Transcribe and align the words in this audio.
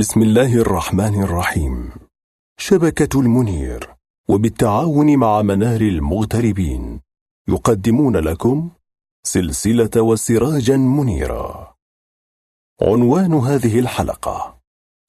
بسم 0.00 0.22
الله 0.22 0.54
الرحمن 0.54 1.22
الرحيم. 1.22 1.90
شبكة 2.58 3.20
المنير 3.20 3.94
وبالتعاون 4.28 5.16
مع 5.16 5.42
منار 5.42 5.80
المغتربين 5.80 7.00
يقدمون 7.48 8.16
لكم 8.16 8.70
سلسلة 9.26 9.90
وسراجا 9.96 10.76
منيرا 10.76 11.74
عنوان 12.82 13.34
هذه 13.34 13.78
الحلقة 13.78 14.58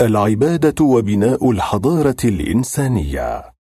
العبادة 0.01 0.85
وبناء 0.85 1.51
الحضارة 1.51 2.21
الإنسانية. 2.25 3.53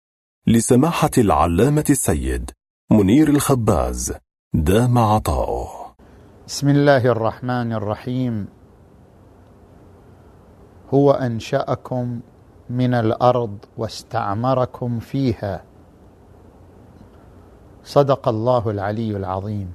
لسماحة 0.47 1.11
العلامة 1.17 1.85
السيد 1.89 2.51
منير 2.91 3.29
الخباز 3.29 4.13
دام 4.53 4.97
عطاؤه. 4.97 5.95
بسم 6.47 6.69
الله 6.69 7.05
الرحمن 7.05 7.73
الرحيم. 7.73 8.58
هو 10.93 11.11
أنشأكم 11.11 12.19
من 12.69 12.93
الأرض 12.93 13.57
واستعمركم 13.77 14.99
فيها. 14.99 15.63
صدق 17.83 18.27
الله 18.27 18.69
العلي 18.69 19.17
العظيم. 19.17 19.73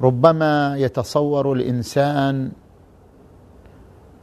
ربما 0.00 0.76
يتصور 0.76 1.52
الإنسان 1.52 2.52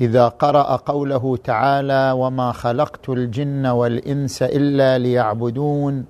إذا 0.02 0.28
قرأ 0.28 0.76
قوله 0.76 1.38
تعالى 1.38 2.12
وما 2.12 2.52
خلقت 2.52 3.10
الجن 3.10 3.66
والإنس 3.66 4.44
إلا 4.44 4.98
ليعبدون 4.98 6.06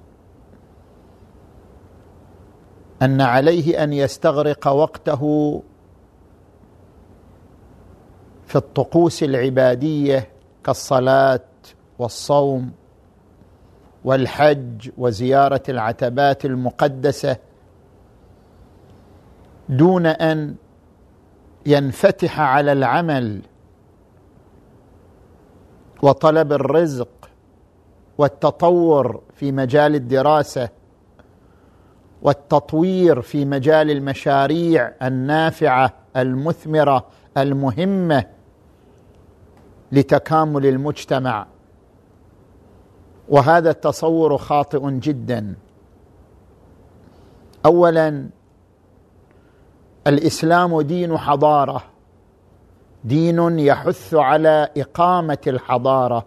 أن 3.01 3.21
عليه 3.21 3.83
أن 3.83 3.93
يستغرق 3.93 4.67
وقته 4.67 5.61
في 8.45 8.55
الطقوس 8.55 9.23
العبادية 9.23 10.27
كالصلاة 10.63 11.39
والصوم 11.99 12.71
والحج 14.03 14.89
وزيارة 14.97 15.63
العتبات 15.69 16.45
المقدسة 16.45 17.37
دون 19.69 20.05
أن 20.05 20.55
ينفتح 21.65 22.39
على 22.39 22.71
العمل 22.71 23.41
وطلب 26.01 26.53
الرزق 26.53 27.29
والتطور 28.17 29.21
في 29.33 29.51
مجال 29.51 29.95
الدراسة 29.95 30.69
والتطوير 32.21 33.21
في 33.21 33.45
مجال 33.45 33.91
المشاريع 33.91 34.91
النافعة 35.01 35.93
المثمرة 36.17 37.05
المهمة 37.37 38.25
لتكامل 39.91 40.65
المجتمع. 40.65 41.47
وهذا 43.29 43.69
التصور 43.69 44.37
خاطئ 44.37 44.91
جدا. 44.91 45.55
اولا 47.65 48.29
الإسلام 50.07 50.81
دين 50.81 51.17
حضارة. 51.17 51.83
دين 53.03 53.59
يحث 53.59 54.13
على 54.13 54.69
إقامة 54.77 55.37
الحضارة. 55.47 56.25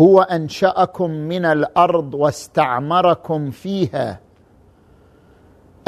هو 0.00 0.22
أنشأكم 0.22 1.10
من 1.10 1.44
الأرض 1.44 2.14
واستعمركم 2.14 3.50
فيها. 3.50 4.20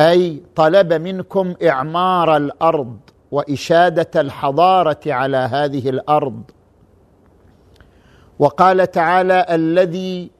أي 0.00 0.42
طلب 0.56 0.92
منكم 0.92 1.54
إعمار 1.62 2.36
الأرض. 2.36 2.96
وإشادة 3.30 4.20
الحضارة 4.20 5.00
على 5.06 5.36
هذه 5.36 5.88
الأرض. 5.88 6.42
وقال 8.38 8.90
تعالى 8.90 9.46
الذي 9.50 10.30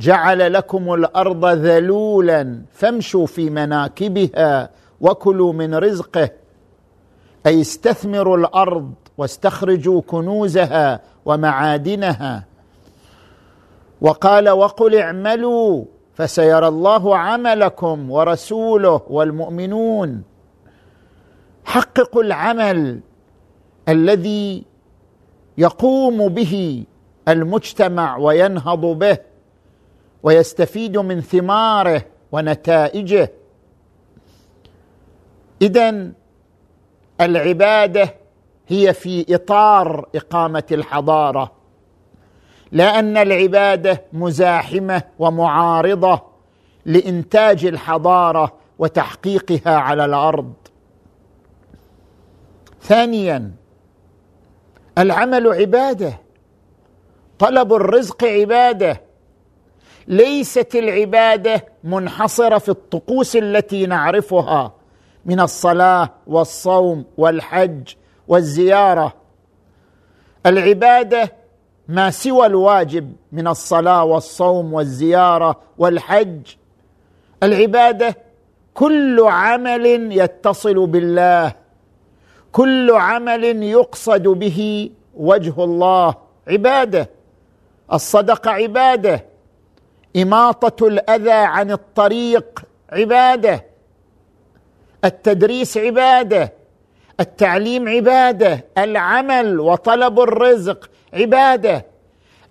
جعل 0.00 0.52
لكم 0.52 0.94
الأرض 0.94 1.46
ذلولا 1.46 2.62
فامشوا 2.72 3.26
في 3.26 3.50
مناكبها 3.50 4.70
وكلوا 5.00 5.52
من 5.52 5.74
رزقه 5.74 6.30
أي 7.46 7.60
استثمروا 7.60 8.36
الأرض 8.36 8.92
واستخرجوا 9.18 10.02
كنوزها 10.06 11.00
ومعادنها. 11.24 12.44
وقال 14.00 14.48
وقل 14.48 14.96
اعملوا 14.96 15.84
فسيرى 16.14 16.68
الله 16.68 17.16
عملكم 17.16 18.10
ورسوله 18.10 19.00
والمؤمنون. 19.10 20.22
حققوا 21.66 22.22
العمل 22.22 23.00
الذي 23.88 24.64
يقوم 25.58 26.28
به 26.28 26.84
المجتمع 27.28 28.16
وينهض 28.16 28.80
به 28.80 29.18
ويستفيد 30.22 30.98
من 30.98 31.20
ثماره 31.20 32.02
ونتائجه. 32.32 33.32
اذا 35.62 36.12
العبادة 37.20 38.14
هي 38.68 38.92
في 38.92 39.34
إطار 39.34 40.08
إقامة 40.14 40.64
الحضارة 40.72 41.52
لا 42.72 42.98
ان 42.98 43.16
العبادة 43.16 44.02
مزاحمة 44.12 45.02
ومعارضة 45.18 46.22
لإنتاج 46.84 47.64
الحضارة 47.64 48.52
وتحقيقها 48.78 49.76
على 49.76 50.04
الأرض. 50.04 50.52
ثانيا 52.86 53.52
العمل 54.98 55.48
عبادة 55.48 56.12
طلب 57.38 57.72
الرزق 57.72 58.24
عبادة. 58.24 59.00
ليست 60.08 60.74
العبادة 60.74 61.64
منحصرة 61.84 62.58
في 62.58 62.68
الطقوس 62.68 63.36
التي 63.36 63.86
نعرفها 63.86 64.74
من 65.24 65.40
الصلاة 65.40 66.10
والصوم 66.26 67.04
والحج 67.16 67.94
والزيارة. 68.28 69.14
العبادة 70.46 71.32
ما 71.88 72.10
سوى 72.10 72.46
الواجب 72.46 73.12
من 73.32 73.48
الصلاة 73.48 74.04
والصوم 74.04 74.72
والزيارة 74.72 75.60
والحج. 75.78 76.40
العبادة 77.42 78.16
كل 78.74 79.20
عمل 79.20 79.86
يتصل 80.12 80.86
بالله. 80.86 81.65
كل 82.56 82.90
عمل 82.90 83.62
يقصد 83.62 84.22
به 84.22 84.90
وجه 85.14 85.64
الله 85.64 86.14
عبادة. 86.48 87.10
الصدقه 87.92 88.50
عبادة. 88.50 89.24
إماطة 90.16 90.86
الأذى 90.86 91.30
عن 91.30 91.70
الطريق 91.70 92.62
عبادة. 92.92 93.64
التدريس 95.04 95.78
عبادة. 95.78 96.52
التعليم 97.20 97.88
عبادة. 97.88 98.64
العمل 98.78 99.60
وطلب 99.60 100.20
الرزق 100.20 100.90
عبادة. 101.12 101.86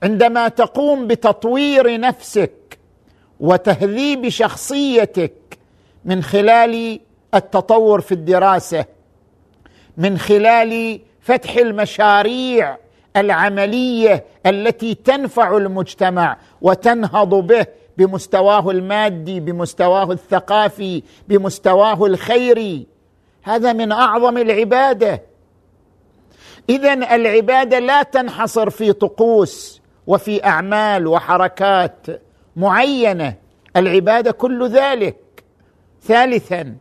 عندما 0.04 0.48
تقوم 0.48 1.08
بتطوير 1.08 2.00
نفسك 2.00 2.80
وتهذيب 3.40 4.30
شخصيتك 4.30 5.34
من 6.06 6.24
خلال 6.24 7.00
التطور 7.34 8.02
في 8.02 8.12
الدراسة 8.12 8.95
من 9.98 10.18
خلال 10.18 11.00
فتح 11.22 11.56
المشاريع 11.56 12.78
العملية 13.16 14.26
التي 14.46 14.96
تنفع 14.96 15.58
المجتمع 15.58 16.38
وتنهض 16.62 17.36
به 17.36 17.66
بمستواه 17.98 18.72
المادي 18.72 19.40
بمستواه 19.40 20.12
الثقافي 20.12 21.04
بمستواه 21.28 22.06
الخيري. 22.06 22.88
هذا 23.44 23.74
من 23.74 23.92
أعظم 23.92 24.38
العبادة. 24.38 25.22
اذا 26.70 26.94
العبادة 26.94 27.80
لا 27.80 28.04
تنحصر 28.04 28.70
في 28.70 28.94
طقوس 28.94 29.82
وفي 30.08 30.46
أعمال 30.46 31.08
وحركات 31.08 32.08
معينة. 32.56 33.36
العبادة 33.78 34.32
كل 34.32 34.68
ذلك. 34.68 35.18
ثالثا 36.04 36.76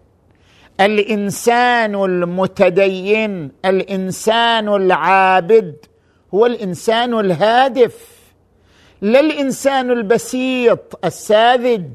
الإنسان 0.81 1.94
المتدين 1.94 3.53
الإنسان 3.65 4.69
العابد 4.69 5.76
هو 6.35 6.47
الإنسان 6.47 7.21
الهادف. 7.21 7.94
لا 9.00 9.21
الإنسان 9.21 9.91
البسيط 9.91 10.99
الساذج. 11.05 11.87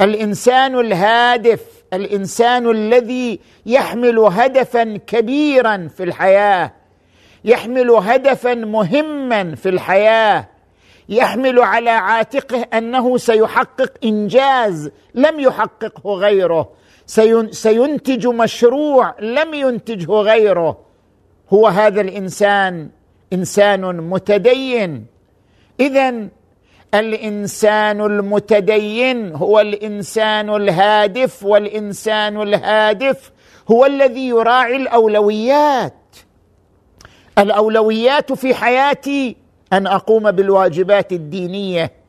الإنسان 0.00 0.80
الهادف 0.80 1.60
الإنسان 1.92 2.70
الذي 2.70 3.40
يحمل 3.66 4.18
هدفا 4.18 4.96
كبيرا 5.06 5.88
في 5.96 6.04
الحياة 6.04 6.72
يحمل 7.44 7.90
هدفا 7.90 8.54
مهما 8.54 9.54
في 9.54 9.68
الحياة 9.68 10.48
يحمل 11.08 11.58
على 11.60 11.90
عاتقه 11.90 12.62
أنه 12.62 13.16
سيحقق 13.16 13.92
إنجاز 14.04 14.90
لم 15.14 15.40
يحققه 15.40 16.14
غيره. 16.14 16.68
سينتج 17.50 18.26
مشروع 18.26 19.14
لم 19.20 19.54
ينتجه 19.54 20.12
غيره. 20.12 20.78
هو 21.52 21.66
هذا 21.66 22.00
الإنسان 22.00 22.88
إنسان 23.32 23.96
متدين. 23.96 25.06
اذا 25.80 26.28
الإنسان 26.94 28.00
المتدين 28.00 29.34
هو 29.34 29.60
الإنسان 29.60 30.54
الهادف 30.56 31.44
والإنسان 31.44 32.42
الهادف 32.42 33.32
هو 33.70 33.86
الذي 33.86 34.28
يراعي 34.28 34.76
الأولويات. 34.76 35.94
الأولويات 37.38 38.32
في 38.32 38.54
حياتي 38.54 39.36
أن 39.72 39.86
أقوم 39.86 40.30
بالواجبات 40.30 41.12
الدينية. 41.12 41.99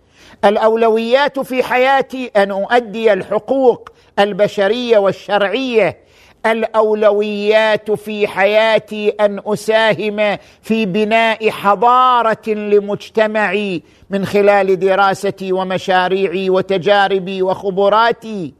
الأولويات 0.46 1.40
في 1.40 1.64
حياتي 1.64 2.32
أن 2.36 2.52
أؤدي 2.52 3.14
الحقوق 3.14 3.90
البشرية 4.20 4.98
والشرعية. 4.98 5.98
الأولويات 6.46 7.92
في 7.92 8.28
حياتي 8.28 9.10
أن 9.10 9.42
أساهم 9.46 10.38
في 10.62 10.86
بناء 10.86 11.50
حضارة 11.50 12.50
لمجتمعي 12.50 13.84
من 14.10 14.26
خلال 14.26 14.80
دراستي 14.80 15.52
ومشاريعي 15.52 16.50
وتجاربي 16.50 17.42
وخبراتي. 17.42 18.54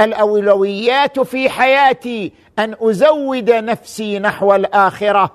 الأولويات 0.00 1.20
في 1.20 1.50
حياتي 1.50 2.32
أن 2.58 2.74
أزود 2.80 3.50
نفسي 3.50 4.18
نحو 4.18 4.54
الآخرة 4.54 5.32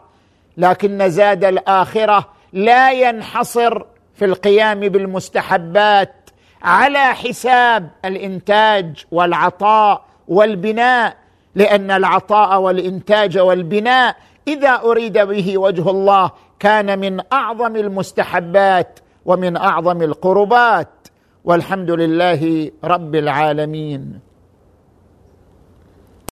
لكن 0.57 1.09
زاد 1.09 1.45
الآخرة 1.45 2.29
لا 2.53 2.91
ينحصر 2.91 3.83
في 4.15 4.25
القيام 4.25 4.79
بالمستحبات 4.79 6.29
على 6.61 6.99
حساب 6.99 7.89
الإنتاج 8.05 9.05
والعطاء 9.11 10.05
والبناء 10.27 11.17
لأن 11.55 11.91
العطاء 11.91 12.61
والإنتاج 12.61 13.37
والبناء 13.37 14.15
إذا 14.47 14.69
أريد 14.69 15.17
به 15.17 15.57
وجه 15.57 15.89
الله 15.89 16.31
كان 16.59 16.99
من 16.99 17.21
أعظم 17.33 17.75
المستحبات 17.75 18.99
ومن 19.25 19.57
أعظم 19.57 20.01
القربات. 20.01 20.87
والحمد 21.43 21.91
لله 21.91 22.71
رب 22.83 23.15
العالمين. 23.15 24.19